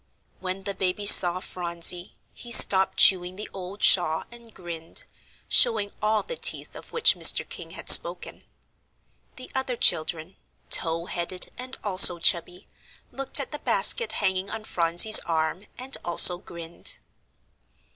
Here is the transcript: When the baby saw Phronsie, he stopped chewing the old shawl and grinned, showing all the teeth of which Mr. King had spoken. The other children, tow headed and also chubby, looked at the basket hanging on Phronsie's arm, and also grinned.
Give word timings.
When 0.39 0.63
the 0.63 0.73
baby 0.73 1.05
saw 1.05 1.39
Phronsie, 1.39 2.15
he 2.33 2.51
stopped 2.51 2.97
chewing 2.97 3.35
the 3.35 3.47
old 3.53 3.83
shawl 3.83 4.23
and 4.31 4.51
grinned, 4.51 5.03
showing 5.47 5.91
all 6.01 6.23
the 6.23 6.35
teeth 6.35 6.75
of 6.75 6.91
which 6.91 7.15
Mr. 7.15 7.47
King 7.47 7.69
had 7.77 7.87
spoken. 7.87 8.43
The 9.35 9.51
other 9.53 9.75
children, 9.75 10.37
tow 10.71 11.05
headed 11.05 11.51
and 11.55 11.77
also 11.83 12.17
chubby, 12.17 12.67
looked 13.11 13.39
at 13.39 13.51
the 13.51 13.59
basket 13.59 14.13
hanging 14.13 14.49
on 14.49 14.63
Phronsie's 14.63 15.19
arm, 15.19 15.67
and 15.77 15.95
also 16.03 16.39
grinned. 16.39 16.97